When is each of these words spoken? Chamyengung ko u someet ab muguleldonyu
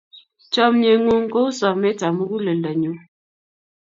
Chamyengung 0.53 1.25
ko 1.33 1.39
u 1.49 1.51
someet 1.59 1.99
ab 2.07 2.13
muguleldonyu 2.15 2.93